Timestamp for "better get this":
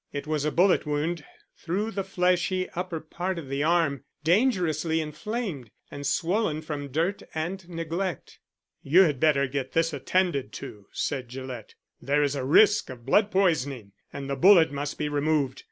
9.19-9.93